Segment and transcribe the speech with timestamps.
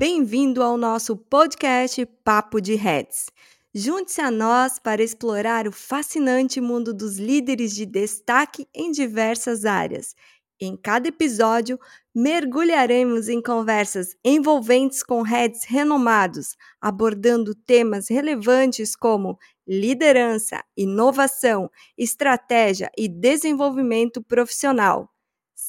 [0.00, 3.26] bem-vindo ao nosso podcast Papo de Heads.
[3.74, 10.14] Junte-se a nós para explorar o fascinante mundo dos líderes de destaque em diversas áreas.
[10.58, 11.78] Em cada episódio,
[12.14, 19.38] mergulharemos em conversas envolventes com heads renomados, abordando temas relevantes como
[19.68, 25.10] liderança, inovação, estratégia e desenvolvimento profissional.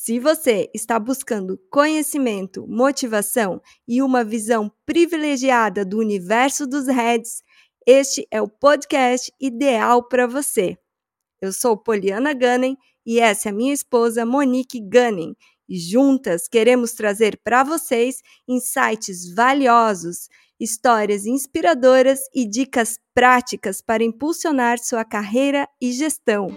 [0.03, 7.43] Se você está buscando conhecimento, motivação e uma visão privilegiada do universo dos heads,
[7.85, 10.75] este é o podcast ideal para você.
[11.39, 12.75] Eu sou Poliana Gunning
[13.05, 15.35] e essa é minha esposa Monique Gunning.
[15.69, 24.79] E juntas queremos trazer para vocês insights valiosos, histórias inspiradoras e dicas práticas para impulsionar
[24.79, 26.47] sua carreira e gestão.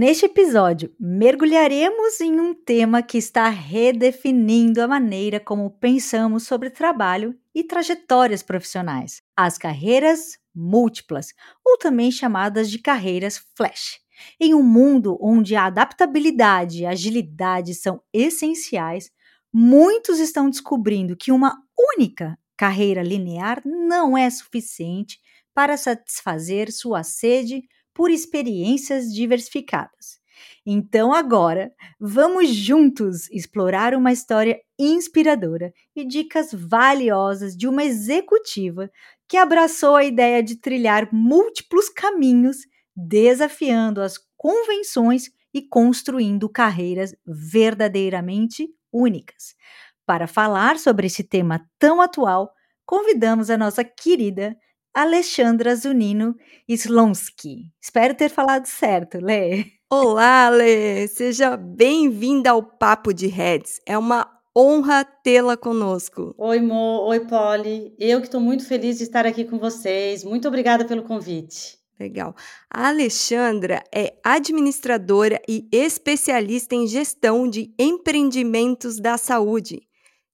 [0.00, 7.36] Neste episódio, mergulharemos em um tema que está redefinindo a maneira como pensamos sobre trabalho
[7.52, 11.34] e trajetórias profissionais: as carreiras múltiplas,
[11.66, 13.98] ou também chamadas de carreiras flash.
[14.38, 19.10] Em um mundo onde a adaptabilidade e a agilidade são essenciais,
[19.52, 25.18] muitos estão descobrindo que uma única carreira linear não é suficiente
[25.52, 27.64] para satisfazer sua sede
[27.98, 30.20] por experiências diversificadas.
[30.64, 38.88] Então, agora, vamos juntos explorar uma história inspiradora e dicas valiosas de uma executiva
[39.26, 42.58] que abraçou a ideia de trilhar múltiplos caminhos,
[42.94, 49.56] desafiando as convenções e construindo carreiras verdadeiramente únicas.
[50.06, 52.52] Para falar sobre esse tema tão atual,
[52.86, 54.56] convidamos a nossa querida
[54.94, 56.34] Alexandra Zunino
[56.68, 57.70] Slonsky.
[57.80, 59.66] Espero ter falado certo, Lê.
[59.90, 61.06] Olá, Lê!
[61.08, 63.80] Seja bem-vinda ao Papo de Heads.
[63.86, 66.34] É uma honra tê-la conosco.
[66.36, 67.06] Oi, Mo.
[67.06, 67.94] Oi, Polly.
[67.98, 70.24] Eu que estou muito feliz de estar aqui com vocês.
[70.24, 71.78] Muito obrigada pelo convite.
[71.98, 72.34] Legal.
[72.70, 79.82] A Alexandra é administradora e especialista em gestão de empreendimentos da saúde,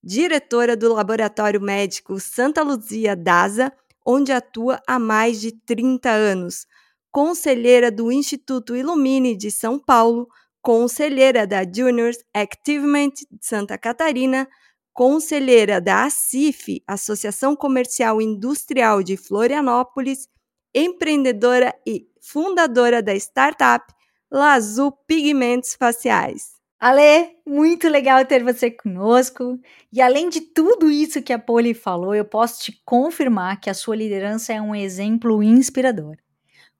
[0.03, 3.73] diretora do Laboratório Médico Santa Luzia DASA
[4.05, 6.67] onde atua há mais de 30 anos,
[7.11, 10.29] conselheira do Instituto Ilumine de São Paulo,
[10.61, 14.49] conselheira da Juniors Activement de Santa Catarina,
[14.93, 20.29] conselheira da ACIF, Associação Comercial Industrial de Florianópolis,
[20.75, 23.85] empreendedora e fundadora da startup
[24.31, 26.54] Lazu Pigmentos Faciais.
[26.87, 29.59] Ale, muito legal ter você conosco.
[29.91, 33.75] E além de tudo isso que a Poli falou, eu posso te confirmar que a
[33.75, 36.15] sua liderança é um exemplo inspirador.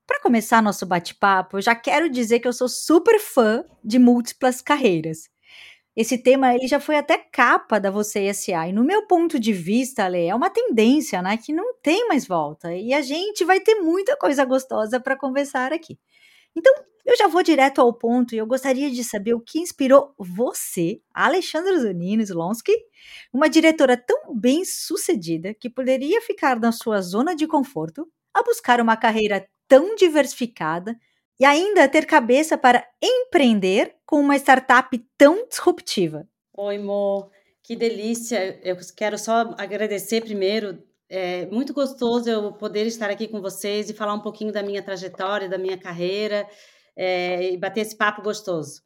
[0.07, 4.61] Para começar nosso bate-papo, eu já quero dizer que eu sou super fã de múltiplas
[4.61, 5.31] carreiras.
[5.97, 8.69] Esse tema ele já foi até capa da Você SA.
[8.69, 12.27] E no meu ponto de vista, Ale, é uma tendência, né, que não tem mais
[12.27, 12.75] volta.
[12.75, 15.99] E a gente vai ter muita coisa gostosa para conversar aqui.
[16.57, 20.15] Então, eu já vou direto ao ponto e eu gostaria de saber o que inspirou
[20.19, 22.73] você, Alexandra Zanino Slonsky,
[23.33, 28.81] uma diretora tão bem sucedida que poderia ficar na sua zona de conforto, a buscar
[28.81, 30.97] uma carreira tão diversificada
[31.39, 36.27] e ainda ter cabeça para empreender com uma startup tão disruptiva.
[36.57, 37.31] Oi, Mo,
[37.63, 38.59] que delícia!
[38.63, 40.83] Eu quero só agradecer primeiro.
[41.09, 44.83] É muito gostoso eu poder estar aqui com vocês e falar um pouquinho da minha
[44.83, 46.49] trajetória, da minha carreira
[46.97, 48.83] é, e bater esse papo gostoso.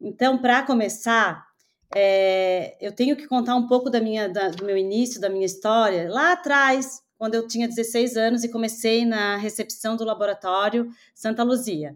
[0.00, 1.46] Então, para começar,
[1.94, 5.46] é, eu tenho que contar um pouco da minha, da, do meu início, da minha
[5.46, 6.08] história.
[6.10, 11.94] Lá atrás, quando eu tinha 16 anos e comecei na recepção do laboratório Santa Luzia.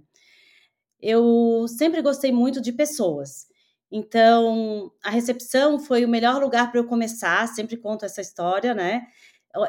[1.00, 3.46] Eu sempre gostei muito de pessoas.
[3.90, 9.06] Então, a recepção foi o melhor lugar para eu começar, sempre conto essa história, né?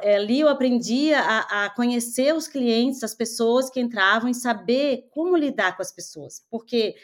[0.01, 5.07] É, ali eu aprendi a, a, conhecer os clientes, as pessoas que entravam e saber
[5.11, 6.95] como lidar com as pessoas, porque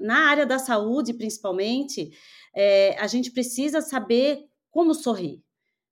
[0.00, 2.10] na área da saúde, principalmente,
[2.54, 5.42] é, a gente precisa saber como sorrir.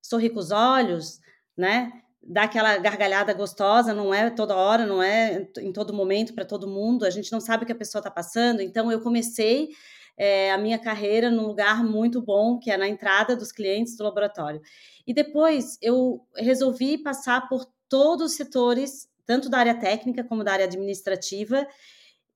[0.02, 1.20] Sorrir com os olhos,
[1.56, 1.92] né?
[2.22, 6.68] Dar aquela gargalhada gostosa, não é toda hora, não é em todo momento para todo
[6.68, 8.60] mundo, a gente não sabe o que a pessoa está passando.
[8.60, 9.70] Então, eu comecei
[10.16, 14.04] é, a minha carreira num lugar muito bom, que é na entrada dos clientes do
[14.04, 14.60] laboratório.
[15.06, 20.52] E depois eu resolvi passar por todos os setores, tanto da área técnica como da
[20.52, 21.66] área administrativa,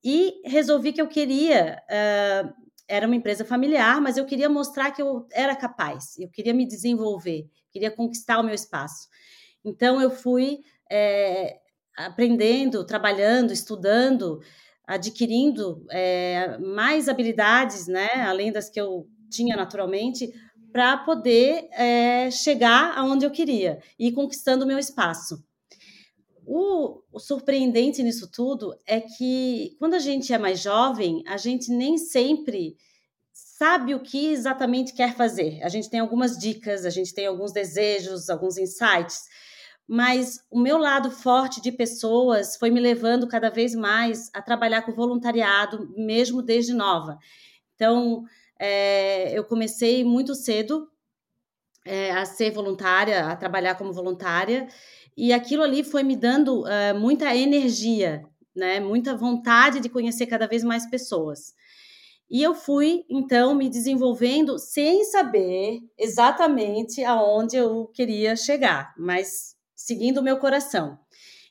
[0.04, 1.82] e resolvi que eu queria.
[1.88, 6.54] Uh, era uma empresa familiar, mas eu queria mostrar que eu era capaz, eu queria
[6.54, 9.08] me desenvolver, queria conquistar o meu espaço.
[9.62, 10.60] Então, eu fui
[10.90, 11.58] é,
[11.98, 14.40] aprendendo, trabalhando, estudando,
[14.88, 20.32] adquirindo é, mais habilidades, né, além das que eu tinha naturalmente
[20.72, 25.44] para poder é, chegar aonde eu queria e conquistando o meu espaço.
[26.46, 31.70] O, o, surpreendente nisso tudo é que quando a gente é mais jovem, a gente
[31.70, 32.74] nem sempre
[33.30, 35.62] sabe o que exatamente quer fazer.
[35.62, 39.24] A gente tem algumas dicas, a gente tem alguns desejos, alguns insights,
[39.88, 44.82] mas o meu lado forte de pessoas foi me levando cada vez mais a trabalhar
[44.82, 47.18] com voluntariado, mesmo desde nova.
[47.74, 48.24] Então,
[48.60, 50.90] é, eu comecei muito cedo
[51.86, 54.68] é, a ser voluntária, a trabalhar como voluntária,
[55.16, 58.22] e aquilo ali foi me dando uh, muita energia,
[58.54, 61.54] né, muita vontade de conhecer cada vez mais pessoas.
[62.30, 70.18] E eu fui, então, me desenvolvendo sem saber exatamente aonde eu queria chegar, mas seguindo
[70.18, 70.98] o meu coração.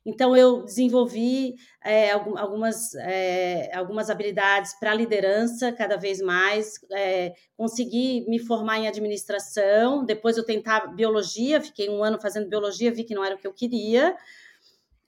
[0.06, 8.26] Então, eu desenvolvi é, algumas, é, algumas habilidades para liderança cada vez mais, é, consegui
[8.28, 13.16] me formar em administração, depois eu tentar biologia, fiquei um ano fazendo biologia, vi que
[13.16, 14.16] não era o que eu queria,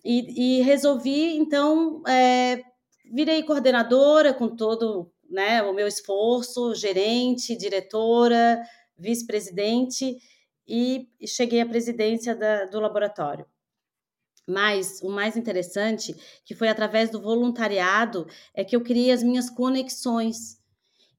[0.03, 2.61] e, e resolvi, então, é,
[3.11, 8.61] virei coordenadora com todo né, o meu esforço, gerente, diretora,
[8.97, 10.17] vice-presidente,
[10.69, 13.45] e cheguei à presidência da, do laboratório.
[14.47, 19.49] Mas o mais interessante, que foi através do voluntariado, é que eu criei as minhas
[19.49, 20.59] conexões.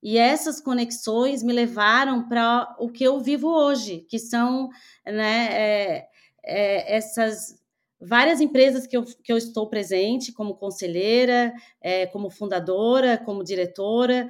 [0.02, 4.68] E essas conexões me levaram para o que eu vivo hoje, que são
[5.04, 6.08] né, é,
[6.44, 7.60] é, essas
[8.00, 14.28] várias empresas que eu, que eu estou presente como conselheira, é, como fundadora, como diretora.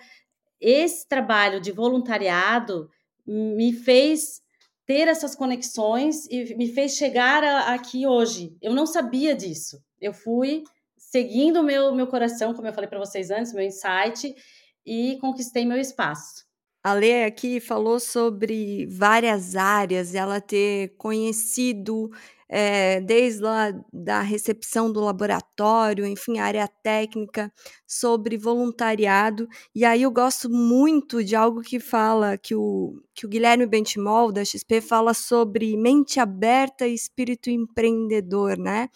[0.60, 2.90] Esse trabalho de voluntariado
[3.24, 4.42] me fez
[4.90, 8.56] ter essas conexões e me fez chegar a, aqui hoje.
[8.60, 9.80] Eu não sabia disso.
[10.00, 10.64] Eu fui
[10.98, 14.34] seguindo o meu, meu coração, como eu falei para vocês antes, meu insight,
[14.84, 16.44] e conquistei meu espaço.
[16.82, 22.10] A Lê aqui falou sobre várias áreas, ela ter conhecido
[22.48, 27.52] é, desde lá da recepção do laboratório, enfim, área técnica,
[27.86, 29.46] sobre voluntariado.
[29.74, 34.32] E aí eu gosto muito de algo que fala, que o, que o Guilherme Bentimol,
[34.32, 38.88] da XP, fala sobre mente aberta e espírito empreendedor, né?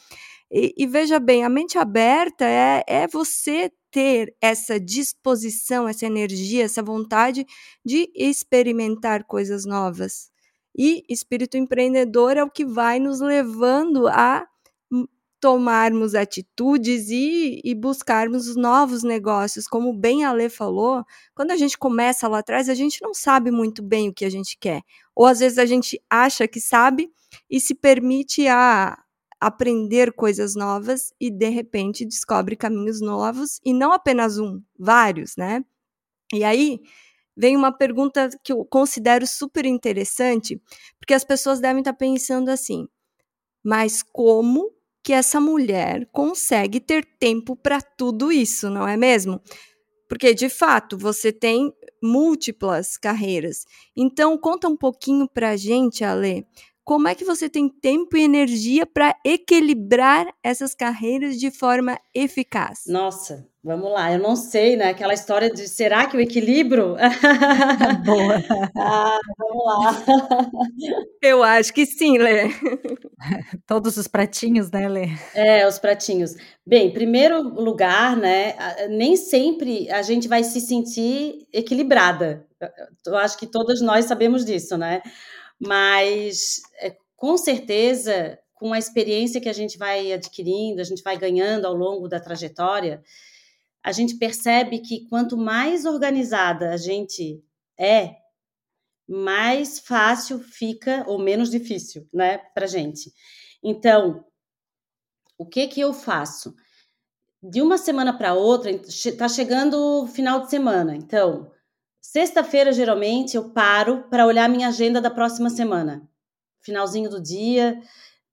[0.50, 6.64] E, e veja bem, a mente aberta é, é você ter essa disposição, essa energia,
[6.64, 7.46] essa vontade
[7.84, 10.32] de experimentar coisas novas.
[10.76, 14.48] E espírito empreendedor é o que vai nos levando a
[15.40, 19.68] tomarmos atitudes e, e buscarmos novos negócios.
[19.68, 23.52] Como bem a Lê falou, quando a gente começa lá atrás, a gente não sabe
[23.52, 24.82] muito bem o que a gente quer.
[25.14, 27.08] Ou às vezes a gente acha que sabe
[27.48, 28.98] e se permite a
[29.46, 35.64] aprender coisas novas e de repente descobre caminhos novos e não apenas um, vários, né?
[36.32, 36.80] E aí
[37.36, 40.60] vem uma pergunta que eu considero super interessante,
[40.98, 42.86] porque as pessoas devem estar pensando assim:
[43.62, 44.70] mas como
[45.02, 49.40] que essa mulher consegue ter tempo para tudo isso, não é mesmo?
[50.08, 53.64] Porque de fato você tem múltiplas carreiras.
[53.96, 56.46] Então conta um pouquinho para a gente, Ale,
[56.84, 62.80] como é que você tem tempo e energia para equilibrar essas carreiras de forma eficaz?
[62.86, 64.12] Nossa, vamos lá.
[64.12, 64.90] Eu não sei, né?
[64.90, 66.94] Aquela história de será que o equilíbrio?
[68.04, 68.34] Boa.
[68.76, 70.02] ah, vamos lá.
[71.22, 72.50] Eu acho que sim, Lê.
[73.66, 75.08] Todos os pratinhos, né, Lê?
[75.34, 76.36] É, os pratinhos.
[76.66, 78.54] Bem, primeiro lugar, né?
[78.90, 82.46] Nem sempre a gente vai se sentir equilibrada.
[83.06, 85.00] Eu acho que todas nós sabemos disso, né?
[85.60, 91.16] Mas, é, com certeza, com a experiência que a gente vai adquirindo, a gente vai
[91.16, 93.02] ganhando ao longo da trajetória,
[93.82, 97.44] a gente percebe que quanto mais organizada a gente
[97.78, 98.16] é,
[99.06, 103.12] mais fácil fica ou menos difícil, né, para gente.
[103.62, 104.24] Então,
[105.36, 106.54] o que que eu faço?
[107.42, 111.50] De uma semana para outra, está chegando o final de semana, então
[112.06, 116.06] Sexta-feira, geralmente, eu paro para olhar minha agenda da próxima semana.
[116.60, 117.80] Finalzinho do dia.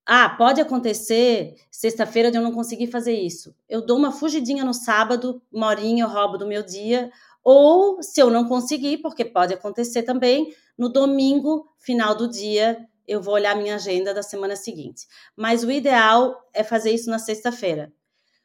[0.05, 3.55] Ah, pode acontecer sexta-feira de eu não conseguir fazer isso.
[3.69, 7.09] Eu dou uma fugidinha no sábado, uma horinha eu roubo do meu dia.
[7.41, 13.21] Ou, se eu não conseguir, porque pode acontecer também, no domingo, final do dia, eu
[13.21, 15.07] vou olhar minha agenda da semana seguinte.
[15.33, 17.91] Mas o ideal é fazer isso na sexta-feira.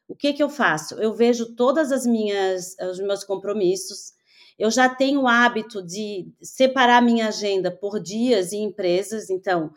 [0.07, 0.95] O que, que eu faço?
[0.95, 4.15] Eu vejo todas as minhas, os meus compromissos,
[4.59, 9.71] eu já tenho o hábito de separar minha agenda por dias e empresas, então,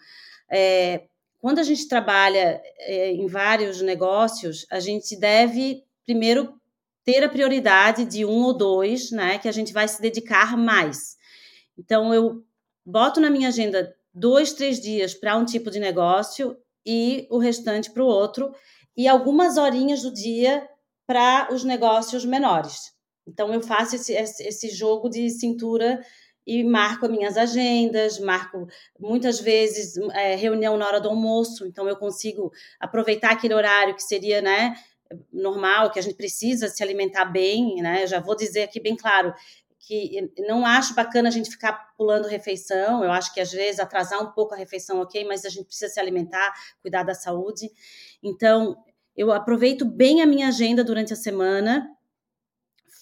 [0.49, 1.03] é,
[1.39, 6.53] quando a gente trabalha é, em vários negócios, a gente deve primeiro
[7.03, 11.17] ter a prioridade de um ou dois, né, que a gente vai se dedicar mais.
[11.77, 12.43] Então, eu
[12.85, 17.91] boto na minha agenda dois, três dias para um tipo de negócio e o restante
[17.91, 18.53] para o outro,
[18.95, 20.67] e algumas horinhas do dia
[21.07, 22.91] para os negócios menores.
[23.29, 26.01] Então, eu faço esse, esse jogo de cintura
[26.45, 28.67] e marco as minhas agendas, marco
[28.99, 34.01] muitas vezes é, reunião na hora do almoço, então eu consigo aproveitar aquele horário que
[34.01, 34.73] seria, né,
[35.31, 38.03] normal, que a gente precisa se alimentar bem, né?
[38.03, 39.33] Eu já vou dizer aqui bem claro
[39.79, 43.03] que não acho bacana a gente ficar pulando refeição.
[43.03, 45.91] Eu acho que às vezes atrasar um pouco a refeição, ok, mas a gente precisa
[45.91, 47.71] se alimentar, cuidar da saúde.
[48.21, 48.77] Então,
[49.15, 51.89] eu aproveito bem a minha agenda durante a semana,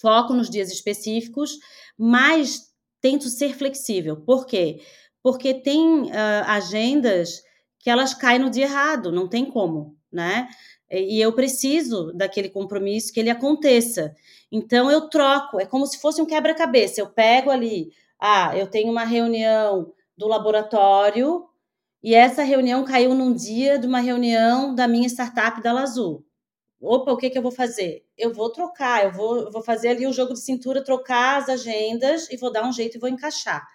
[0.02, 1.58] foco nos dias específicos,
[1.98, 2.68] mas
[3.02, 4.18] tento ser flexível.
[4.18, 4.80] Por quê?
[5.22, 7.42] Porque tem uh, agendas
[7.80, 10.48] que elas caem no dia errado, não tem como, né?
[10.90, 14.16] E eu preciso daquele compromisso que ele aconteça.
[14.52, 17.02] Então eu troco, é como se fosse um quebra-cabeça.
[17.02, 21.46] Eu pego ali, ah, eu tenho uma reunião do laboratório
[22.02, 26.26] e essa reunião caiu num dia de uma reunião da minha startup da Lazul.
[26.80, 28.06] Opa, o que, que eu vou fazer?
[28.18, 31.50] Eu vou trocar, eu vou, eu vou fazer ali o jogo de cintura, trocar as
[31.50, 33.68] agendas e vou dar um jeito e vou encaixar.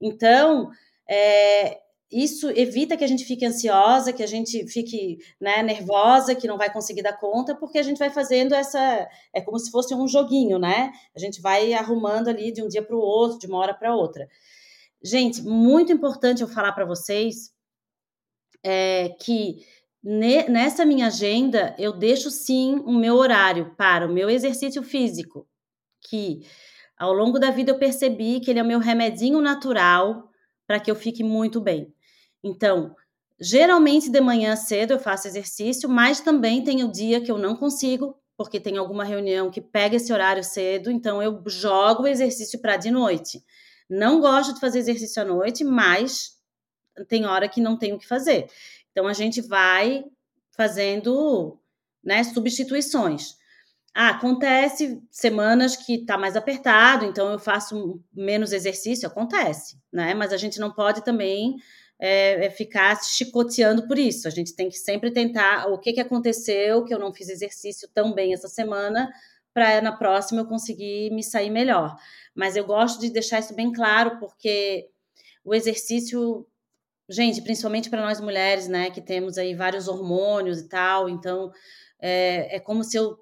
[0.00, 0.70] Então,
[1.08, 1.80] é,
[2.10, 6.56] isso evita que a gente fique ansiosa, que a gente fique né, nervosa, que não
[6.56, 9.08] vai conseguir dar conta, porque a gente vai fazendo essa.
[9.32, 10.92] É como se fosse um joguinho, né?
[11.14, 13.96] A gente vai arrumando ali de um dia para o outro, de uma hora para
[13.96, 14.28] outra.
[15.02, 17.52] Gente, muito importante eu falar para vocês
[18.62, 19.66] é, que
[20.04, 25.48] nessa minha agenda eu deixo sim o meu horário para o meu exercício físico,
[26.02, 26.40] que
[26.98, 30.28] ao longo da vida eu percebi que ele é o meu remedinho natural
[30.66, 31.92] para que eu fique muito bem.
[32.42, 32.94] Então,
[33.40, 37.56] geralmente de manhã cedo eu faço exercício, mas também tem o dia que eu não
[37.56, 42.60] consigo, porque tem alguma reunião que pega esse horário cedo, então eu jogo o exercício
[42.60, 43.42] para de noite.
[43.88, 46.34] Não gosto de fazer exercício à noite, mas
[47.08, 48.48] tem hora que não tenho o que fazer.
[48.94, 50.04] Então a gente vai
[50.52, 51.58] fazendo
[52.02, 53.34] né, substituições.
[53.92, 60.14] Ah, acontece semanas que está mais apertado, então eu faço menos exercício, acontece, né?
[60.14, 61.56] Mas a gente não pode também
[61.98, 64.28] é, é ficar chicoteando por isso.
[64.28, 67.88] A gente tem que sempre tentar o que, que aconteceu, que eu não fiz exercício
[67.92, 69.12] tão bem essa semana,
[69.52, 71.96] para na próxima eu conseguir me sair melhor.
[72.34, 74.88] Mas eu gosto de deixar isso bem claro, porque
[75.44, 76.46] o exercício,
[77.08, 81.50] gente, principalmente para nós mulheres, né, que temos aí vários hormônios e tal, então
[82.00, 83.18] é, é como se eu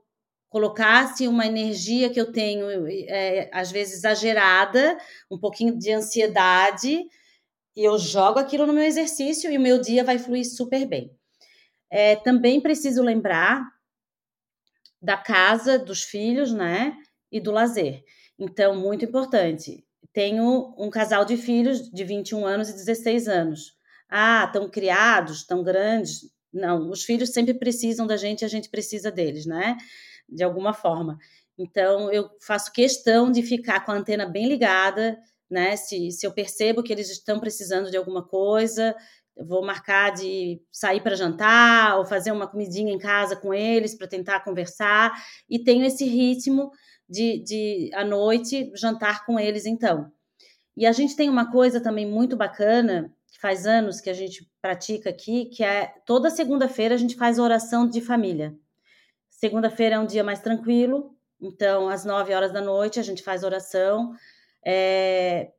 [0.49, 2.67] colocasse uma energia que eu tenho,
[3.09, 4.99] é, às vezes exagerada,
[5.31, 7.03] um pouquinho de ansiedade,
[7.75, 11.11] e eu jogo aquilo no meu exercício e o meu dia vai fluir super bem.
[11.91, 13.63] É, também preciso lembrar
[15.01, 16.97] da casa, dos filhos, né?
[17.31, 18.05] E do lazer.
[18.39, 19.85] Então, muito importante.
[20.13, 23.75] Tenho um casal de filhos de 21 anos e 16 anos.
[24.09, 26.31] Ah, estão criados, estão grandes.
[26.53, 29.77] Não, os filhos sempre precisam da gente e a gente precisa deles, né?
[30.29, 31.19] De alguma forma.
[31.59, 35.19] Então, eu faço questão de ficar com a antena bem ligada,
[35.51, 35.77] né?
[35.77, 38.95] Se, se eu percebo que eles estão precisando de alguma coisa,
[39.37, 43.95] eu vou marcar de sair para jantar ou fazer uma comidinha em casa com eles
[43.95, 45.13] para tentar conversar
[45.49, 46.71] e tenho esse ritmo
[47.09, 50.11] de, de à noite jantar com eles então.
[50.77, 54.49] E a gente tem uma coisa também muito bacana, que faz anos que a gente
[54.61, 58.55] pratica aqui, que é toda segunda-feira a gente faz oração de família.
[59.31, 63.43] Segunda-feira é um dia mais tranquilo, então às nove horas da noite a gente faz
[63.43, 64.15] oração
[64.65, 65.53] é,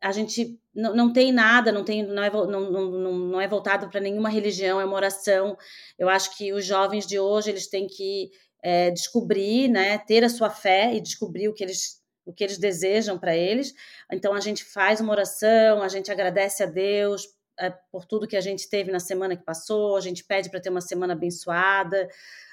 [0.00, 3.88] a gente não, não tem nada, não, tem, não, é, não, não, não é voltado
[3.88, 5.56] para nenhuma religião, é uma oração.
[5.98, 8.30] Eu acho que os jovens de hoje eles têm que
[8.62, 12.56] é, descobrir, né, ter a sua fé e descobrir o que eles o que eles
[12.56, 13.74] desejam para eles.
[14.12, 17.26] Então a gente faz uma oração, a gente agradece a Deus
[17.58, 20.60] é, por tudo que a gente teve na semana que passou, a gente pede para
[20.60, 22.08] ter uma semana abençoada,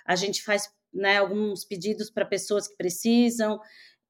[0.06, 3.60] a gente faz né, alguns pedidos para pessoas que precisam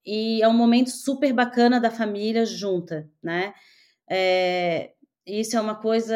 [0.05, 3.53] e é um momento super bacana da família junta, né?
[4.09, 4.93] É,
[5.25, 6.15] isso é uma coisa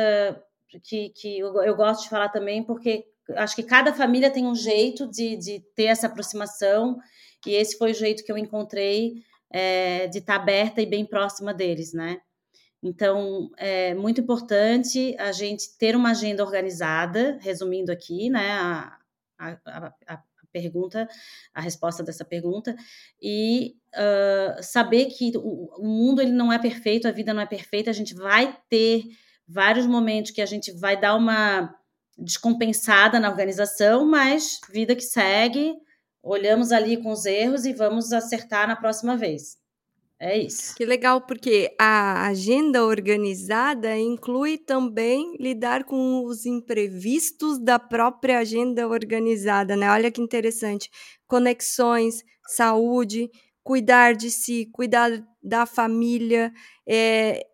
[0.84, 4.56] que, que eu, eu, gosto de falar também, porque acho que cada família tem um
[4.56, 6.98] jeito de, de ter essa aproximação,
[7.46, 11.54] e esse foi o jeito que eu encontrei é, de estar aberta e bem próxima
[11.54, 12.20] deles, né?
[12.82, 18.98] Então, é muito importante a gente ter uma agenda organizada, resumindo aqui, né, a,
[19.40, 21.10] a, a, pergunta,
[21.54, 22.76] a resposta dessa pergunta,
[23.22, 27.46] e uh, saber que o, o, mundo ele não é perfeito, a vida não é
[27.46, 29.04] perfeita, a gente vai ter
[29.48, 31.74] vários momentos que a gente vai dar uma
[32.18, 35.74] descompensada na organização, mas vida que segue,
[36.22, 39.58] olhamos ali com os erros e vamos acertar na próxima vez.
[40.20, 40.74] É isso.
[40.76, 48.88] Que legal, porque a agenda organizada inclui também lidar com os imprevistos da própria agenda
[48.88, 49.92] organizada, né?
[49.92, 50.90] Olha que interessante.
[51.28, 53.30] Conexões, saúde,
[53.62, 55.12] cuidar de si, cuidar
[55.44, 56.54] da família,
[56.88, 57.46] é,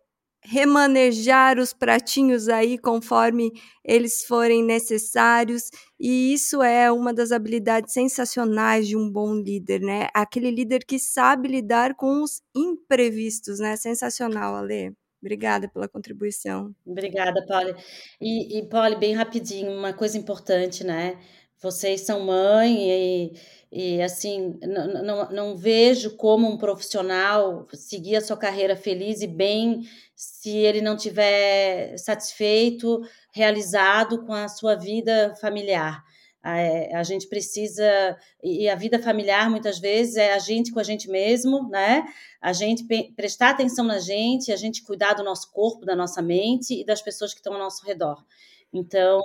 [0.42, 3.52] remanejar os pratinhos aí conforme
[3.84, 10.08] eles forem necessários, e isso é uma das habilidades sensacionais de um bom líder, né?
[10.14, 13.76] Aquele líder que sabe lidar com os imprevistos, né?
[13.76, 14.94] Sensacional, Ale.
[15.20, 16.74] Obrigada pela contribuição.
[16.86, 17.74] Obrigada, Polly.
[18.18, 21.18] E, e Polly, bem rapidinho, uma coisa importante, né?
[21.60, 23.32] Vocês são mãe e,
[23.70, 29.26] e assim, não, não, não vejo como um profissional seguir a sua carreira feliz e
[29.26, 29.82] bem
[30.16, 33.00] se ele não tiver satisfeito,
[33.32, 36.02] realizado com a sua vida familiar.
[36.42, 40.82] É, a gente precisa, e a vida familiar muitas vezes é a gente com a
[40.82, 42.04] gente mesmo, né?
[42.40, 46.80] A gente prestar atenção na gente, a gente cuidar do nosso corpo, da nossa mente
[46.80, 48.24] e das pessoas que estão ao nosso redor.
[48.72, 49.20] Então,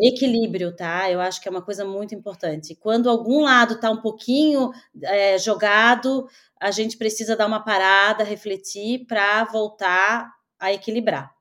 [0.00, 1.10] equilíbrio, tá?
[1.10, 2.74] Eu acho que é uma coisa muito importante.
[2.74, 4.70] Quando algum lado está um pouquinho
[5.02, 6.26] é, jogado,
[6.60, 11.32] a gente precisa dar uma parada, refletir para voltar a equilibrar,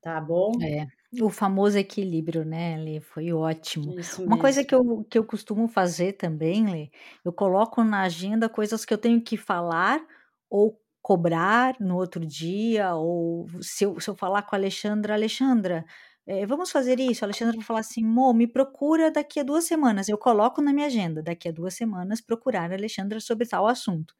[0.00, 0.52] tá bom?
[0.62, 0.86] É.
[1.20, 3.00] O famoso equilíbrio, né, Lê?
[3.00, 3.96] Foi ótimo.
[4.20, 6.90] Uma coisa que eu, que eu costumo fazer também, Lê,
[7.24, 10.00] eu coloco na agenda coisas que eu tenho que falar
[10.48, 15.84] ou cobrar no outro dia, ou se eu, se eu falar com a Alexandra, Alexandra,
[16.30, 17.24] é, vamos fazer isso.
[17.24, 20.08] A Alexandra vai falar assim, Mo, me procura daqui a duas semanas.
[20.08, 24.14] Eu coloco na minha agenda, daqui a duas semanas, procurar a Alexandra sobre tal assunto.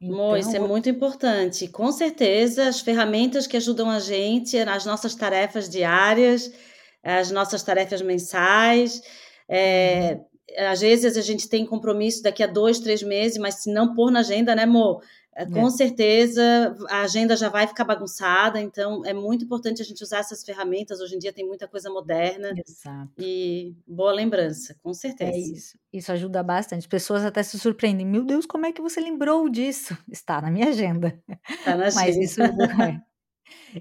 [0.00, 1.68] Mo, isso é Então, muito importante.
[1.68, 6.52] Com certeza, as ferramentas que ajudam a gente nas nossas tarefas diárias,
[7.00, 9.00] as nossas tarefas mensais.
[9.48, 10.18] é,
[10.58, 14.10] às vezes a gente tem compromisso daqui a dois, três meses, mas se não pôr
[14.10, 15.00] na agenda, né, Mo?
[15.34, 19.84] É, Com é, certeza a agenda já vai ficar bagunçada, então é muito importante a
[19.84, 21.00] gente usar essas ferramentas.
[21.00, 23.10] Hoje em dia tem muita coisa moderna exato.
[23.18, 25.38] e boa lembrança, com É certeza.
[25.38, 25.78] isso.
[25.92, 26.80] Isso ajuda bastante.
[26.80, 28.06] As pessoas até se surpreendem.
[28.06, 29.96] Meu Deus, como é que você lembrou disso?
[30.10, 31.18] Está na minha agenda.
[31.64, 32.20] Tá na Mas agenda.
[32.20, 32.40] isso
[32.82, 33.00] é.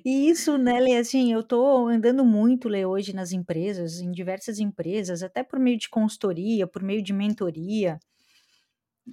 [0.05, 4.59] E isso, né, Lê, assim, eu tô andando muito, Lê, hoje nas empresas, em diversas
[4.59, 7.99] empresas, até por meio de consultoria, por meio de mentoria.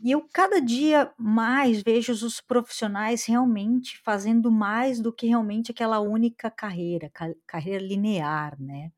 [0.02, 5.98] E eu cada dia mais vejo os profissionais realmente fazendo mais do que realmente aquela
[6.00, 8.92] única carreira, ca- carreira linear, né?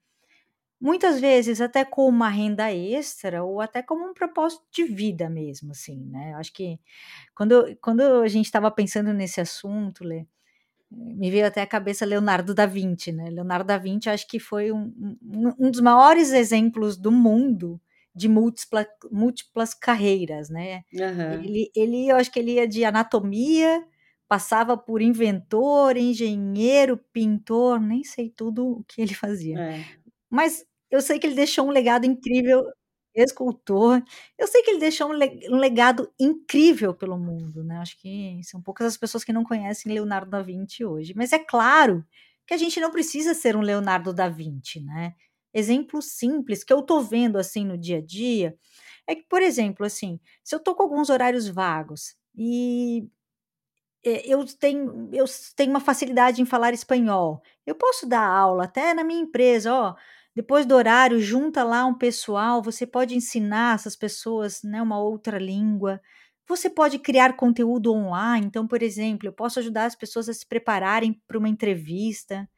[0.81, 5.73] Muitas vezes até com uma renda extra ou até como um propósito de vida mesmo,
[5.73, 6.35] assim, né?
[6.37, 6.81] Acho que
[7.35, 10.27] quando, quando a gente estava pensando nesse assunto, Lê,
[10.91, 13.31] me veio até a cabeça Leonardo da Vinci, né?
[13.31, 17.81] Leonardo da Vinci acho que foi um, um, um dos maiores exemplos do mundo
[18.15, 20.83] de múltipla, múltiplas carreiras, né?
[21.01, 23.87] Aham, Ele, ele, eu acho que ele ia de anatomia,
[24.29, 29.61] passava por inventor, engenheiro, pintor, nem sei tudo o que ele fazia.
[29.61, 30.01] é.
[30.31, 32.65] Mas eu sei que ele deixou um legado incrível,
[33.15, 34.03] escultor.
[34.39, 35.15] Eu sei que ele deixou um
[35.55, 39.93] um legado incrível pelo mundo, né, acho que são poucas as pessoas que não conhecem
[39.93, 41.15] Leonardo da Vinci hoje.
[41.17, 42.05] Mas é claro
[42.47, 45.15] que a gente não precisa ser um Leonardo da Vinci, né.
[45.55, 48.57] Exemplo simples que eu tô vendo, assim, no dia a dia,
[49.07, 53.09] é que, por exemplo, assim, se eu tô com alguns horários vagos e
[54.05, 55.25] eh, eu tenho eu
[55.57, 57.43] tenho uma facilidade em falar espanhol.
[57.67, 59.95] Eu posso dar aula até na minha empresa, ó,
[60.35, 65.39] depois do horário junta lá um pessoal, você pode ensinar essas pessoas, né, uma outra
[65.39, 66.01] língua.
[66.49, 70.47] Você pode criar conteúdo online, então, por exemplo, eu posso ajudar as pessoas a se
[70.47, 72.49] prepararem para uma entrevista.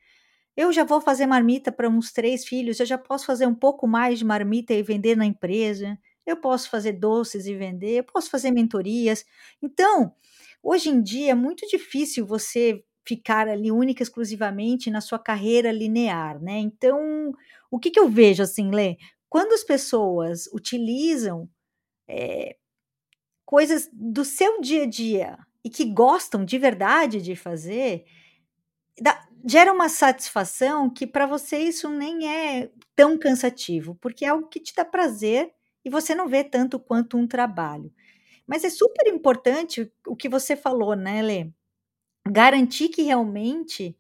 [0.57, 3.87] Eu já vou fazer marmita para uns 3 filhos, eu já posso fazer um pouco
[3.89, 5.99] mais de marmita e vender na empresa.
[6.27, 9.25] Eu posso fazer doces e vender, eu posso fazer mentorias.
[9.63, 10.15] Então,
[10.63, 16.41] hoje em dia é muito difícil você ficar ali única exclusivamente na sua carreira linear,
[16.43, 16.59] né.
[16.59, 17.33] Então,
[17.71, 18.97] o que que eu vejo, assim, Lê,
[19.29, 21.49] quando as pessoas utilizam,
[22.09, 22.57] eh,
[23.45, 28.05] coisas do seu dia a dia e que gostam de verdade de fazer,
[29.01, 34.47] Dá gera uma satisfação que para você isso nem é tão cansativo, porque é algo
[34.49, 35.51] que te dá prazer
[35.85, 37.93] e você não vê tanto quanto um trabalho.
[38.47, 41.51] Mas é super importante o que você falou, né, Lê,
[42.29, 43.97] garantir que realmente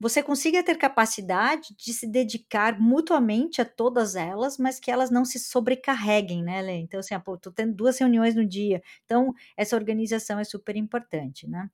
[0.00, 5.24] você consiga ter capacidade de se dedicar mutuamente a todas elas, mas que elas não
[5.24, 6.74] se sobrecarreguem, né, Lê.
[6.78, 10.76] Então assim, ah, pô, tô tendo 2 reuniões no dia, então essa organização é super
[10.76, 11.70] importante, né.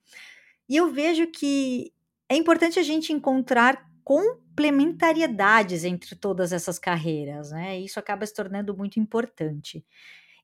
[0.68, 1.92] E eu vejo que
[2.30, 8.74] é importante a gente encontrar complementariedades entre todas essas carreiras, né, isso acaba se tornando
[8.76, 9.84] muito importante.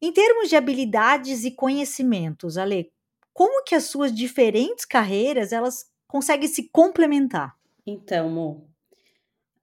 [0.03, 2.93] Em termos de habilidades e conhecimentos, Ale,
[3.33, 7.57] como que as suas diferentes carreiras elas conseguem se complementar?
[7.87, 8.69] Então, Mo,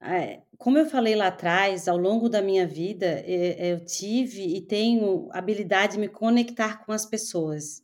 [0.00, 4.60] é, como eu falei lá atrás, ao longo da minha vida, é, eu tive e
[4.60, 7.82] tenho habilidade de me conectar com as pessoas.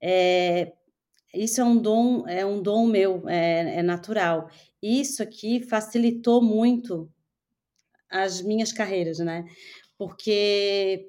[0.00, 0.72] É,
[1.34, 4.48] isso é um dom, é um dom meu, é, é natural.
[4.82, 7.10] Isso aqui facilitou muito
[8.10, 9.44] as minhas carreiras, né?
[9.98, 11.08] Porque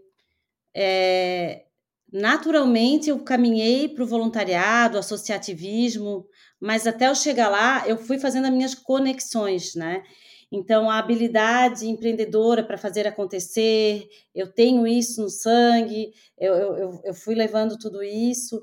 [0.75, 1.65] é,
[2.11, 6.25] naturalmente eu caminhei para o voluntariado, associativismo,
[6.59, 10.03] mas até eu chegar lá, eu fui fazendo as minhas conexões, né?
[10.51, 17.13] Então, a habilidade empreendedora para fazer acontecer, eu tenho isso no sangue, eu, eu, eu
[17.13, 18.61] fui levando tudo isso.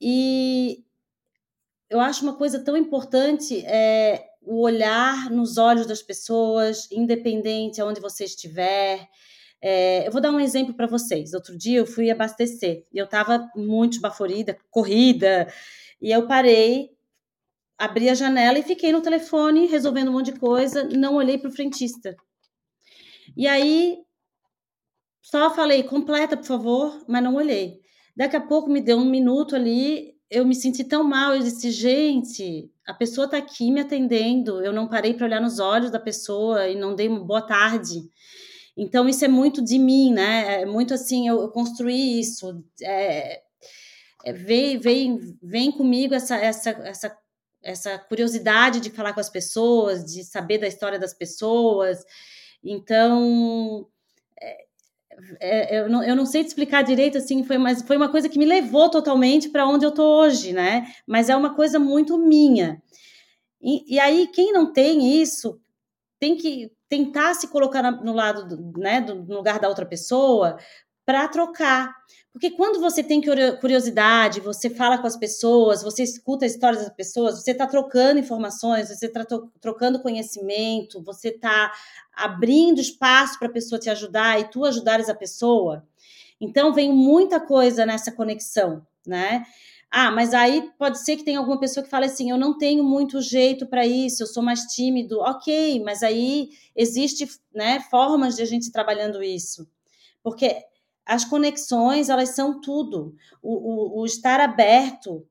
[0.00, 0.84] E
[1.94, 8.00] eu acho uma coisa tão importante é o olhar nos olhos das pessoas, independente aonde
[8.00, 9.08] você estiver.
[9.62, 11.32] É, eu vou dar um exemplo para vocês.
[11.32, 15.46] Outro dia eu fui abastecer e eu estava muito baforida, corrida,
[16.02, 16.90] e eu parei,
[17.78, 21.48] abri a janela e fiquei no telefone resolvendo um monte de coisa, não olhei para
[21.48, 22.16] o frentista.
[23.36, 23.98] E aí
[25.22, 27.80] só falei, completa, por favor, mas não olhei.
[28.16, 31.34] Daqui a pouco me deu um minuto ali, eu me senti tão mal.
[31.34, 34.62] Eu disse, gente, a pessoa está aqui me atendendo.
[34.62, 38.02] Eu não parei para olhar nos olhos da pessoa e não dei uma boa tarde.
[38.76, 40.62] Então, isso é muito de mim, né?
[40.62, 42.64] É muito assim, eu, eu construí isso.
[42.82, 43.42] É,
[44.24, 47.16] é, vem, vem, vem comigo essa, essa, essa,
[47.62, 52.04] essa curiosidade de falar com as pessoas, de saber da história das pessoas.
[52.62, 53.86] Então,
[55.40, 58.08] é, é, eu, não, eu não sei te explicar direito, assim, foi, mas foi uma
[58.08, 60.86] coisa que me levou totalmente para onde eu tô hoje, né?
[61.06, 62.82] Mas é uma coisa muito minha.
[63.60, 65.58] E, e aí, quem não tem isso,
[66.20, 70.56] tem que tentar se colocar no lado, do, né, do, no lugar da outra pessoa
[71.04, 71.94] para trocar.
[72.32, 73.20] Porque quando você tem
[73.60, 78.18] curiosidade, você fala com as pessoas, você escuta a história das pessoas, você está trocando
[78.18, 79.24] informações, você está
[79.60, 81.72] trocando conhecimento, você está
[82.12, 85.86] abrindo espaço para a pessoa te ajudar e tu ajudares a pessoa.
[86.40, 89.44] Então vem muita coisa nessa conexão, né?
[89.88, 92.82] Ah, mas aí pode ser que tenha alguma pessoa que fale assim: eu não tenho
[92.82, 95.20] muito jeito para isso, eu sou mais tímido.
[95.20, 99.68] Ok, mas aí existe né, formas de a gente trabalhando isso.
[100.20, 100.64] Porque
[101.06, 103.14] as conexões, elas são tudo.
[103.42, 105.26] O, o, o estar aberto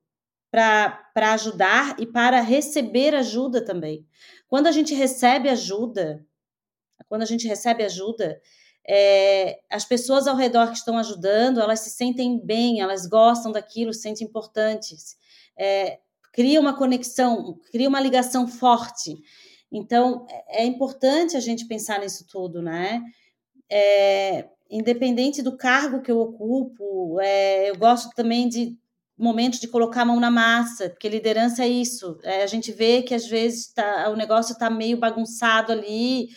[0.52, 4.06] para ajudar e para receber ajuda também.
[4.48, 6.24] Quando a gente recebe ajuda,
[7.08, 8.40] quando a gente recebe ajuda,
[8.88, 13.94] é, as pessoas ao redor que estão ajudando, elas se sentem bem, elas gostam daquilo,
[13.94, 15.18] se sentem importantes.
[15.58, 16.00] É,
[16.32, 19.16] cria uma conexão, cria uma ligação forte.
[19.72, 23.02] Então, é, é importante a gente pensar nisso tudo, né?
[23.72, 28.78] É, independente do cargo que eu ocupo, é, eu gosto também de
[29.18, 32.18] momentos de colocar a mão na massa, porque liderança é isso.
[32.24, 36.30] É, a gente vê que às vezes tá, o negócio está meio bagunçado ali,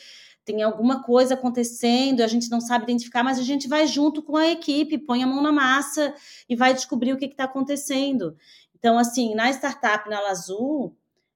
[0.44, 4.36] tem alguma coisa acontecendo, a gente não sabe identificar, mas a gente vai junto com
[4.36, 6.14] a equipe, põe a mão na massa
[6.48, 8.36] e vai descobrir o que está acontecendo.
[8.78, 10.94] Então, assim, na startup, na Lazul,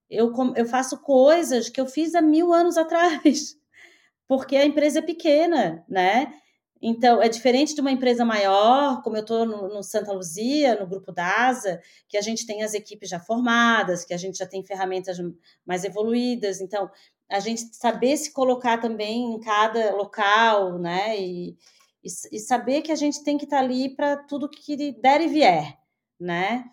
[0.08, 3.56] eu, eu faço coisas que eu fiz há mil anos atrás,
[4.28, 6.32] porque a empresa é pequena, né?
[6.82, 10.86] Então, é diferente de uma empresa maior, como eu estou no, no, Santa Luzia, no
[10.86, 14.64] grupo DASA, que a gente tem as equipes já formadas, que a gente já tem
[14.64, 15.18] ferramentas
[15.66, 16.60] mais evoluídas.
[16.60, 16.90] Então,
[17.30, 21.20] a gente saber se colocar também em cada local, né?
[21.20, 21.50] E,
[22.02, 25.20] e, e saber que a gente tem que estar tá ali para tudo que der
[25.20, 25.78] e vier,
[26.18, 26.64] né?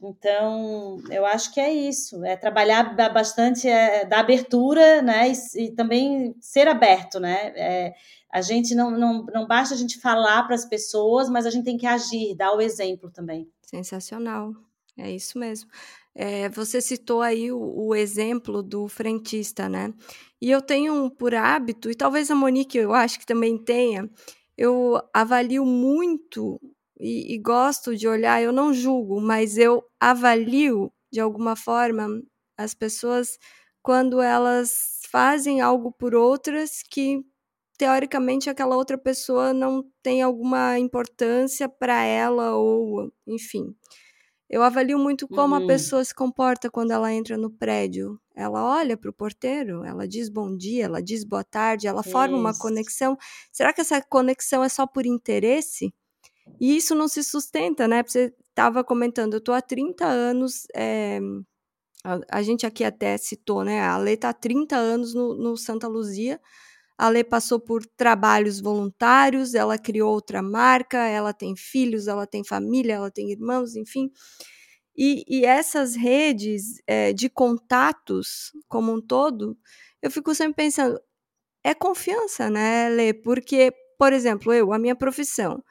[0.00, 5.32] Então, eu acho que é isso, é trabalhar bastante, é, da abertura, né?
[5.32, 7.52] E, e, também ser aberto, né?
[7.56, 7.94] É,
[8.30, 11.64] a gente não, não, não basta a gente falar para as pessoas, mas a gente
[11.64, 13.50] tem que agir, dar o exemplo também.
[13.62, 14.54] Sensacional,
[14.96, 15.70] é isso mesmo.
[16.14, 19.94] É, você citou aí o, o, exemplo do frentista, né?
[20.40, 24.10] E eu tenho por hábito, e talvez a Monique eu acho que também tenha,
[24.56, 26.60] eu avalio muito
[26.98, 32.08] e, e gosto de olhar, eu não julgo, mas eu avalio de alguma forma
[32.56, 33.38] as pessoas
[33.80, 37.24] quando elas fazem algo por outras que
[37.78, 43.74] teoricamente aquela outra pessoa não tem alguma importância para ela ou enfim.
[44.50, 45.64] Eu avalio muito como uhum.
[45.64, 48.18] a pessoa se comporta quando ela entra no prédio.
[48.34, 52.10] Ela olha para o porteiro, ela diz bom dia, ela diz boa tarde, ela isso.
[52.10, 53.16] forma uma conexão.
[53.52, 55.92] Será que essa conexão é só por interesse?
[56.58, 58.02] E isso não se sustenta, né?
[58.02, 60.66] Você estava comentando, eu estou há 30 anos.
[60.74, 61.20] É,
[62.02, 63.82] a, a, gente aqui até citou, né?
[63.82, 66.40] A Lê está há 30 anos no, no Santa Luzia.
[66.98, 72.44] A Lê passou por trabalhos voluntários, ela criou outra marca, ela tem filhos, ela tem
[72.44, 74.10] família, ela tem irmãos, enfim.
[74.96, 79.56] E, e essas redes é, de contatos como um todo,
[80.02, 81.00] eu fico sempre pensando,
[81.64, 83.12] é confiança, né, Lê?
[83.14, 85.62] Porque, por exemplo, eu, a minha profissão,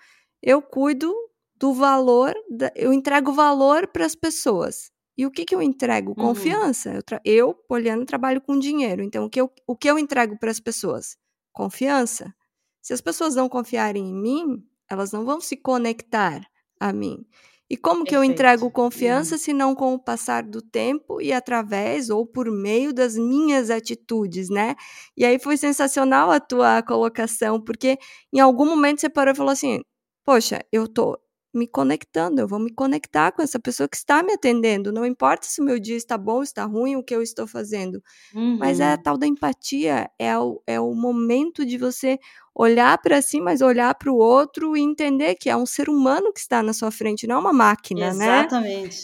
[0.41, 1.13] eu cuido
[1.55, 2.33] do valor,
[2.75, 4.91] eu entrego valor para as pessoas.
[5.17, 6.09] E o que, que eu entrego?
[6.09, 6.27] Uhum.
[6.27, 6.93] Confiança.
[6.93, 9.01] Eu, eu, Poliana, trabalho com dinheiro.
[9.01, 11.17] Então, o que eu, o que eu entrego para as pessoas?
[11.51, 12.33] Confiança.
[12.81, 16.45] Se as pessoas não confiarem em mim, elas não vão se conectar
[16.79, 17.25] a mim.
[17.69, 18.09] E como Perfeito.
[18.09, 19.39] que eu entrego confiança uhum.
[19.39, 24.49] se não com o passar do tempo e através ou por meio das minhas atitudes,
[24.49, 24.75] né?
[25.17, 27.97] E aí foi sensacional a tua colocação, porque
[28.31, 29.81] em algum momento você parou e falou assim:
[30.23, 31.19] "Poxa, eu tô
[31.57, 35.47] me conectando, eu vou me conectar com essa pessoa que está me atendendo, não importa
[35.47, 38.01] se o meu dia está bom, está ruim, o que eu estou fazendo".
[38.33, 38.57] Uhum.
[38.57, 42.19] Mas é a tal da empatia, é o, é o momento de você
[42.57, 46.33] olhar para si, mas olhar para o outro e entender que é um ser humano
[46.33, 48.25] que está na sua frente, não é uma máquina, Exatamente.
[48.25, 48.39] né?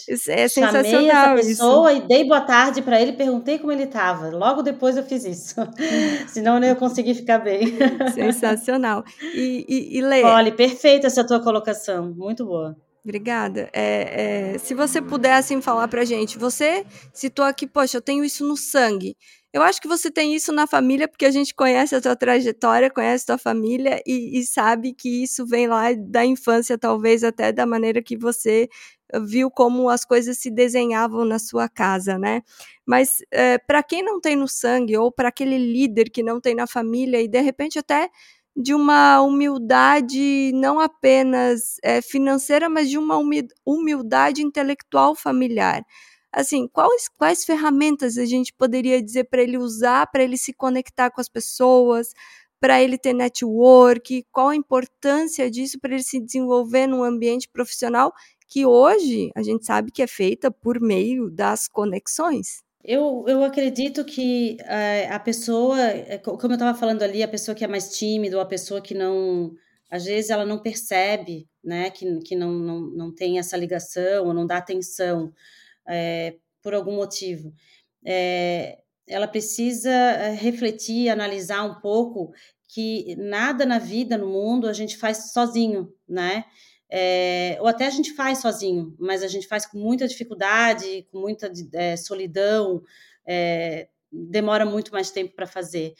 [0.08, 0.32] Exatamente.
[0.32, 2.02] É sensacional Chamei essa pessoa isso.
[2.02, 4.28] e dei boa tarde para ele, perguntei como ele estava.
[4.30, 5.54] Logo depois eu fiz isso.
[6.26, 7.78] Senão eu não ia conseguir ficar bem.
[8.12, 9.04] Sensacional.
[9.22, 10.24] E, e, e Lê...
[10.24, 12.12] Olha, perfeita essa tua colocação.
[12.12, 12.76] Muito boa.
[13.04, 13.68] Obrigada.
[13.72, 18.24] É, é, se você puder assim falar para gente, você citou aqui, poxa, eu tenho
[18.24, 19.14] isso no sangue.
[19.54, 22.90] Eu acho que você tem isso na família porque a gente conhece a tua trajetória,
[22.90, 27.52] conhece a tua família e, e sabe que isso vem lá da infância, talvez até
[27.52, 28.68] da maneira que você
[29.24, 32.42] viu como as coisas se desenhavam na sua casa, né?
[32.84, 36.56] Mas é, para quem não tem no sangue ou para aquele líder que não tem
[36.56, 38.10] na família e de repente até
[38.56, 43.20] de uma humildade não apenas é, financeira, mas de uma
[43.64, 45.84] humildade intelectual familiar
[46.34, 51.10] assim, quais, quais ferramentas a gente poderia dizer para ele usar para ele se conectar
[51.10, 52.12] com as pessoas,
[52.60, 58.12] para ele ter network, qual a importância disso para ele se desenvolver num ambiente profissional
[58.48, 62.62] que hoje a gente sabe que é feita por meio das conexões.
[62.82, 67.54] Eu, eu acredito que é, a pessoa, eh, como eu estava falando ali, a pessoa
[67.54, 69.52] que é mais tímida, ou a pessoa que não,
[69.90, 74.34] às vezes ela não percebe, né, que, que não, não, não tem essa ligação, ou
[74.34, 75.32] não dá atenção
[75.88, 77.52] é, por algum motivo.
[78.04, 82.32] É, ela precisa eh, refletir, analisar um pouco
[82.68, 86.44] que nada na vida, no mundo, a gente faz sozinho, né?
[86.90, 91.18] É, ou até a gente faz sozinho, mas a gente faz com muita dificuldade, com
[91.20, 92.82] muita é, solidão,
[93.26, 95.94] é, demora muito mais tempo para fazer.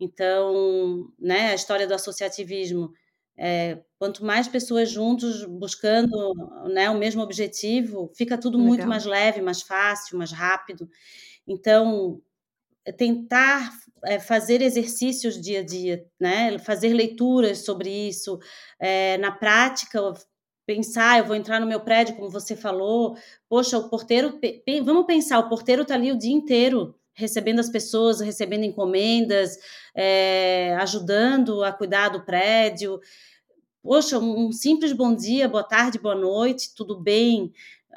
[0.00, 2.92] Então, né, a história do associativismo
[3.38, 6.34] é, quanto mais pessoas juntos buscando
[6.72, 8.68] né, o mesmo objetivo, fica tudo Legal.
[8.68, 10.88] muito mais leve, mais fácil, mais rápido.
[11.46, 12.20] Então,
[12.84, 13.72] é tentar
[14.04, 16.58] é, fazer exercícios dia a dia, né?
[16.58, 18.38] fazer leituras sobre isso,
[18.80, 20.00] é, na prática,
[20.66, 23.16] pensar, eu vou entrar no meu prédio, como você falou,
[23.48, 24.38] poxa, o porteiro,
[24.84, 29.58] vamos pensar, o porteiro está ali o dia inteiro recebendo as pessoas, recebendo encomendas,
[29.92, 33.00] é, ajudando a cuidar do prédio.
[33.82, 37.52] Poxa, um simples bom dia, boa tarde, boa noite, tudo bem,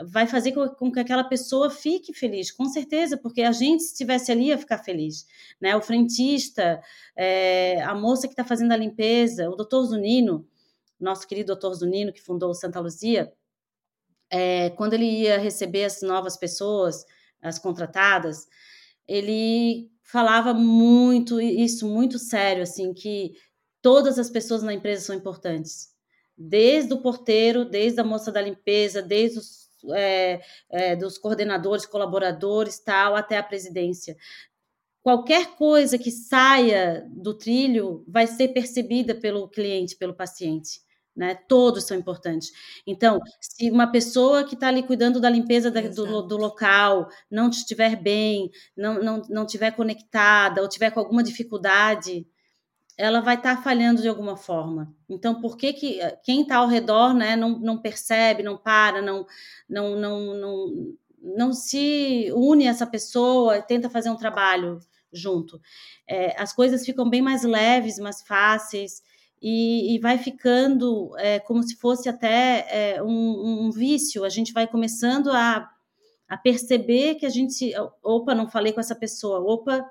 [0.05, 4.31] vai fazer com que aquela pessoa fique feliz, com certeza, porque a gente, se estivesse
[4.31, 5.27] ali, ia ficar feliz.
[5.61, 5.75] Né?
[5.75, 6.81] O frentista,
[7.15, 10.47] é, a moça que está fazendo a limpeza, o doutor Zunino,
[10.99, 13.31] nosso querido doutor Zunino, que fundou o Santa Luzia,
[14.31, 17.05] é, quando ele ia receber as novas pessoas,
[17.39, 18.47] as contratadas,
[19.07, 23.33] ele falava muito isso muito sério assim que
[23.81, 25.89] todas as pessoas na empresa são importantes.
[26.37, 29.61] Desde o porteiro desde a moça da limpeza desde os
[29.95, 34.15] é, é, dos coordenadores colaboradores tal até a presidência.
[35.01, 40.81] Qualquer coisa que saia do trilho vai ser percebida pelo cliente pelo paciente
[41.15, 41.35] né?
[41.35, 42.51] Todos são importantes.
[42.87, 47.49] Então, se uma pessoa que está ali cuidando da limpeza da, do, do, local não
[47.49, 52.25] estiver bem, não, não, não estiver conectada ou tiver com alguma dificuldade,
[52.97, 54.93] ela vai estar tá falhando de alguma forma.
[55.09, 59.01] Então, por que, que eh, quem está ao redor né, não, não percebe, não para,
[59.01, 59.25] não,
[59.67, 64.79] não, não, não, não se une a essa pessoa e tenta fazer um trabalho
[65.11, 65.59] junto?
[66.07, 69.01] É, as coisas ficam bem mais leves, mais fáceis
[69.41, 74.23] e, e vai ficando é, como se fosse até é, um, um, vício.
[74.23, 75.67] A gente vai começando a,
[76.29, 77.71] a perceber que a gente.
[78.03, 79.39] Opa, não falei com essa pessoa.
[79.39, 79.83] Opa,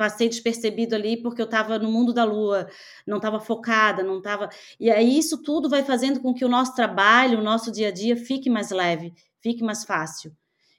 [0.00, 2.68] passei despercebido ali porque eu estava no mundo da lua,
[3.06, 4.48] não estava focada, não estava.
[4.78, 7.92] E aí isso tudo vai fazendo com que o nosso trabalho, o nosso dia a
[7.92, 10.32] dia fique mais leve, fique mais fácil.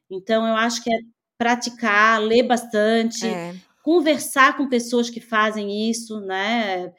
[0.09, 0.97] Então eu acho que é
[1.37, 3.53] praticar, ler bastante, é.
[3.83, 6.91] conversar com pessoas que fazem isso, né?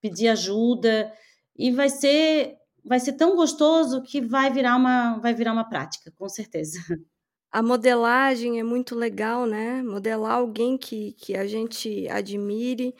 [0.00, 1.12] Pedir ajuda
[1.56, 6.12] e vai ser vai ser tão gostoso que vai virar uma, vai virar uma prática,
[6.16, 6.78] com certeza.
[7.52, 9.82] A modelagem é muito legal, né?
[9.82, 12.94] Modelar alguém que, que a gente admire.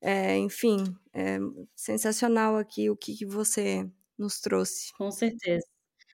[0.00, 1.38] É, enfim, é
[1.74, 4.92] sensacional aqui o que, que você nos trouxe.
[4.94, 5.66] Com certeza.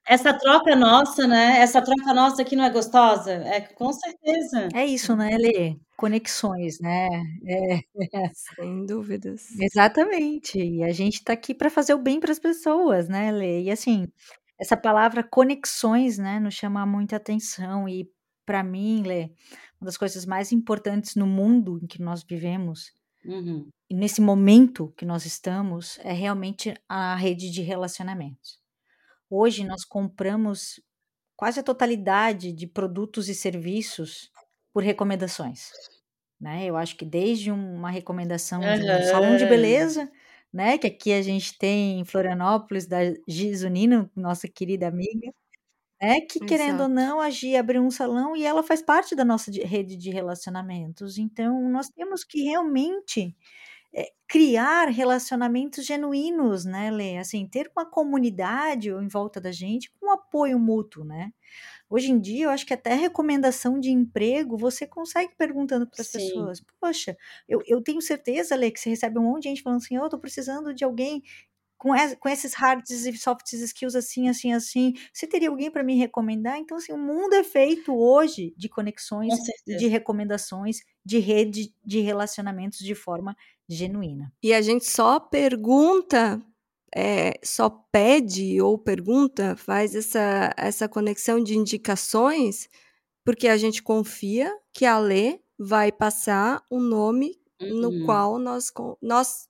[0.05, 1.59] Essa troca nossa, né?
[1.59, 3.31] Essa troca nossa aqui não é gostosa?
[3.31, 4.67] É, com certeza.
[4.75, 5.77] É isso, né, Lê?
[5.95, 7.07] Conexões, né?
[7.47, 7.79] É.
[8.55, 9.43] Sem dúvidas.
[9.59, 10.57] Exatamente.
[10.59, 13.63] E a gente está aqui para fazer o bem para as pessoas, né, Lê?
[13.63, 14.07] E assim,
[14.59, 18.09] essa palavra conexões, né, nos chama muita atenção e
[18.45, 19.25] para mim, Lê,
[19.79, 22.91] uma das coisas mais importantes no mundo em que nós vivemos,
[23.25, 23.69] Uhum.
[23.89, 28.62] e nesse momento que nós estamos, é realmente a rede de relacionamentos.
[29.35, 30.79] Hoje nós compramos
[31.35, 34.31] quase a totalidade de produtos e serviços
[34.71, 35.71] por recomendações,
[36.39, 36.65] né?
[36.65, 40.11] Eu acho que desde uma recomendação de um salão de beleza,
[40.53, 45.33] né, que aqui a gente tem em Florianópolis, da Gi Zunino, nossa querida amiga,
[46.01, 46.93] né, que querendo ou Exato.
[46.93, 50.11] não, a Gi abriu um salão e ela faz parte da nossa de rede de
[50.11, 51.17] relacionamentos.
[51.17, 53.35] Então nós temos que realmente,
[53.93, 57.17] eh, criar relacionamentos genuínos, né, Lê?
[57.17, 61.31] Assim, ter uma comunidade em volta da gente com apoio mútuo, né?
[61.89, 66.07] Hoje em dia, eu acho que até recomendação de emprego você consegue perguntando para as
[66.07, 66.61] pessoas.
[66.81, 69.97] Poxa, eu, eu tenho certeza, Lê, que você recebe um monte de gente falando assim:
[69.99, 71.23] "Oh, eu tô precisando de alguém
[71.77, 74.93] com, es- com esses hard e soft skills assim, assim, assim.
[75.13, 76.57] Você teria alguém para me recomendar?
[76.57, 79.41] Então, assim, o mundo é feito hoje de conexões,
[79.75, 83.35] de recomendações, de rede de relacionamentos de forma
[83.69, 84.33] genuína.
[84.41, 86.41] E a gente só pergunta,
[86.95, 92.67] é, só pede ou pergunta, faz essa, essa conexão de indicações,
[93.25, 98.05] porque a gente confia que a Lê vai passar um nome no Uhum.
[98.05, 98.71] qual nós,
[99.01, 99.47] nós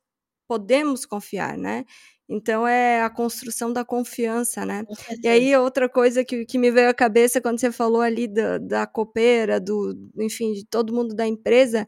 [0.47, 1.86] podemos confiar, né?
[2.30, 4.86] Então é a construção da confiança, né?
[5.21, 8.58] E aí, outra coisa que, que me veio à cabeça quando você falou ali da,
[8.58, 11.88] da copeira, do, enfim, de todo mundo da empresa,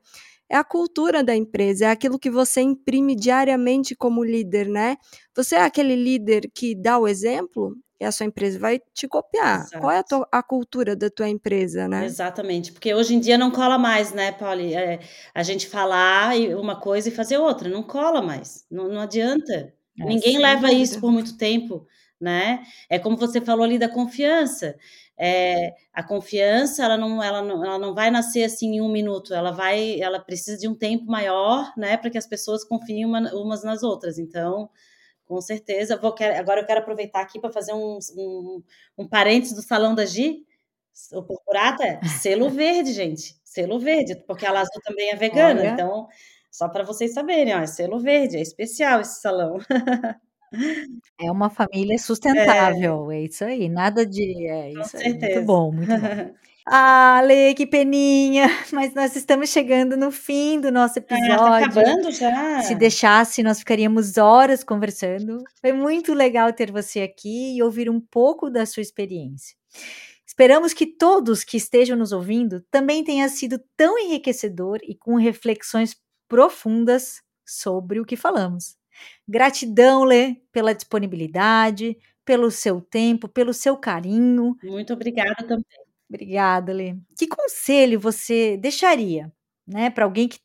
[0.50, 4.98] é a cultura da empresa, é aquilo que você imprime diariamente como líder, né?
[5.36, 9.66] Você é aquele líder que dá o exemplo e a sua empresa vai te copiar.
[9.80, 10.10] Qual é a, Exato.
[10.10, 12.06] tua- a cultura da tua empresa, né?
[12.06, 14.74] Exatamente, porque hoje em dia não cola mais, né, Pauli?
[14.74, 15.00] É,
[15.34, 19.74] a gente falar uma coisa e fazer outra, não cola mais, não, não adianta.
[20.00, 21.00] É, Ninguém leva isso dúvida.
[21.00, 21.88] por muito tempo,
[22.20, 22.64] né?
[22.90, 24.76] É como você falou ali da confiança.
[25.18, 29.34] É, a confiança, ela não, ela, não, ela não vai nascer assim em um minuto,
[29.34, 33.34] ela vai, ela precisa de um tempo maior, né, para que as pessoas confiem uma,
[33.34, 34.20] umas nas outras.
[34.20, 34.70] Então,
[35.26, 38.64] com certeza, vou, quero, agora eu quero aproveitar aqui para fazer um, um,
[38.98, 40.46] um parênteses do Salão da Gi.
[41.14, 43.36] O Purpurata, selo verde, gente.
[43.44, 45.62] Selo verde, porque a Lazo também é vegana.
[45.62, 45.70] Olha.
[45.70, 46.08] Então,
[46.52, 49.58] só para vocês saberem, ó, é selo verde, é especial esse salão.
[51.20, 55.42] É uma família sustentável, é isso aí, nada de é Com isso aí, muito certeza.
[55.42, 56.34] bom, muito bom.
[56.68, 61.54] Ah, Lê, que peninha, mas nós estamos chegando no fim do nosso Ah, tá episódio.
[61.84, 62.62] acabando já?
[62.64, 65.44] Se deixasse, nós ficaríamos horas conversando.
[65.62, 69.56] Foi muito legal ter você aqui e ouvir um pouco da sua experiência.
[70.26, 75.96] Esperamos que todos que estejam nos ouvindo também tenha sido tão enriquecedor e com reflexões
[76.28, 78.76] profundas sobre o que falamos.
[79.28, 84.56] Gratidão, Lê, pela disponibilidade, pelo seu tempo, pelo seu carinho.
[84.64, 85.66] Muito obrigada também.
[86.10, 86.96] Obrigada, Lê.
[87.18, 89.32] Que conselho você deixaria,
[89.68, 90.40] né, para alguém que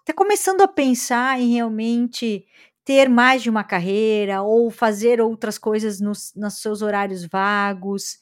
[0.00, 2.46] está começando a pensar em realmente
[2.84, 8.18] ter mais de uma carreira ou fazer outras coisas nos, nos seus horários vagos?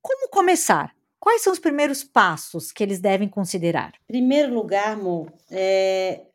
[0.00, 0.94] Como começar?
[1.18, 3.92] Quais são os primeiros passos que eles devem considerar?
[4.08, 6.31] Primeiro lugar, Mo, é, a-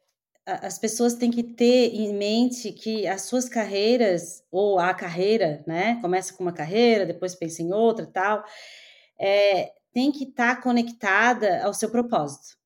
[0.47, 5.99] as pessoas têm que ter em mente que as suas carreiras, ou a carreira, né?
[6.01, 8.43] Começa com uma carreira, depois pensa em outra e tal,
[9.19, 12.57] é, tem que estar conectada ao seu propósito.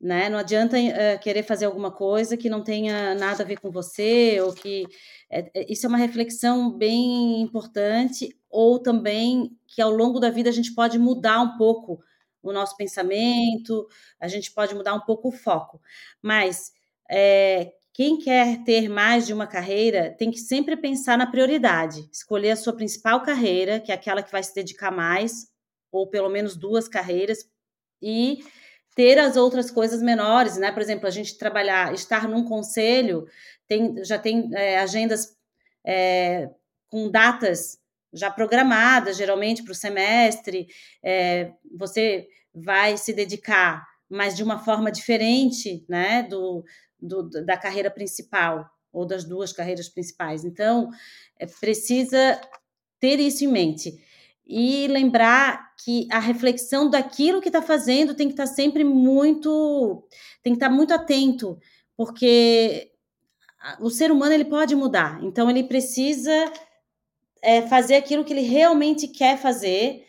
[0.00, 0.28] Né?
[0.28, 4.38] Não adianta eh, querer fazer alguma coisa que não tenha nada a ver com você,
[4.40, 4.86] ou que.
[5.30, 10.50] é- é- isso é uma reflexão bem importante, ou também que ao longo da vida
[10.50, 12.00] a gente pode mudar um pouco
[12.42, 13.86] o nosso pensamento,
[14.20, 15.80] a gente pode mudar um pouco o foco.
[16.22, 16.72] Mas
[17.10, 22.50] é, quem quer ter mais de uma carreira tem que sempre pensar na prioridade, escolher
[22.50, 25.48] a sua principal carreira, que é aquela que vai se dedicar mais,
[25.92, 27.48] ou pelo menos duas carreiras,
[28.02, 28.44] e
[28.94, 30.72] ter as outras coisas menores, né?
[30.72, 33.26] Por exemplo, a gente trabalhar, estar num conselho,
[33.66, 35.36] tem, já tem é, agendas
[35.84, 36.50] é,
[36.88, 37.78] com datas
[38.12, 40.68] já programadas, geralmente para o semestre.
[41.02, 46.22] É, você vai se dedicar, mas de uma forma diferente, né?
[46.22, 46.64] Do,
[47.00, 48.68] do, da carreira principal.
[48.92, 50.44] ou das duas carreiras principais.
[50.44, 50.88] Então,
[51.38, 52.40] é, precisa
[53.00, 53.98] ter isso em mente
[54.46, 60.06] e lembrar que a reflexão daquilo que está fazendo tem que estar tá sempre muito,
[60.42, 61.58] tem que estar tá muito atento,
[61.96, 62.90] porque
[63.80, 66.52] o ser humano ele pode mudar, então ele precisa
[67.42, 70.03] é, fazer aquilo que ele realmente quer fazer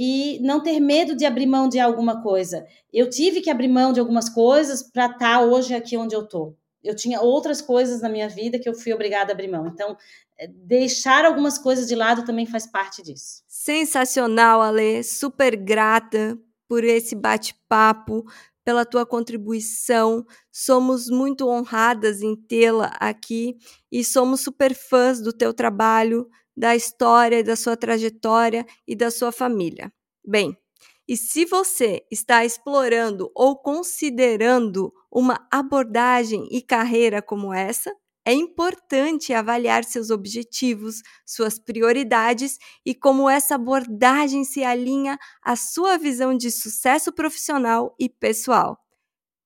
[0.00, 2.64] e não ter medo de abrir mão de alguma coisa.
[2.92, 6.22] Eu tive que abrir mão de algumas coisas para estar tá hoje aqui onde eu
[6.22, 6.56] estou.
[6.84, 9.66] Eu tinha outras coisas na minha vida que eu fui obrigada a abrir mão.
[9.66, 9.96] Então,
[10.38, 13.42] é, deixar algumas coisas de lado também faz parte disso.
[13.48, 15.02] Sensacional, Ale.
[15.02, 16.38] Super grata
[16.68, 18.24] por esse bate-papo,
[18.64, 20.24] pela tua contribuição.
[20.52, 23.56] Somos muito honradas em tê-la aqui
[23.90, 26.28] e somos super fãs do teu trabalho,
[26.58, 29.92] da história, da sua trajetória e da sua família.
[30.26, 30.58] Bem,
[31.06, 37.94] e se você está explorando ou considerando uma abordagem e carreira como essa,
[38.26, 45.96] é importante avaliar seus objetivos, suas prioridades e como essa abordagem se alinha à sua
[45.96, 48.76] visão de sucesso profissional e pessoal.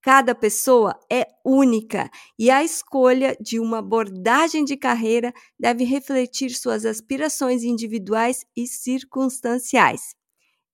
[0.02, 6.84] Cada pessoa é única e a escolha de uma abordagem de carreira deve refletir suas
[6.84, 10.16] aspirações individuais e circunstanciais.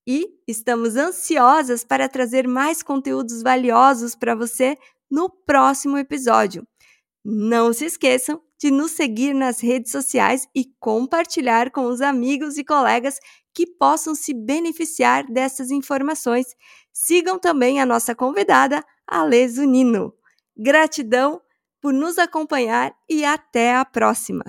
[0.07, 4.75] E estamos ansiosas para trazer mais conteúdos valiosos para você
[5.11, 6.67] no próximo episódio.
[7.23, 12.63] Não se esqueçam de nos seguir nas redes sociais e compartilhar com os amigos e
[12.63, 13.19] colegas
[13.53, 16.47] que possam se beneficiar dessas informações.
[16.91, 18.83] Sigam também a nossa convidada,
[19.47, 20.13] Zunino.
[20.57, 21.41] Gratidão
[21.81, 24.43] por nos acompanhar e até a próxima!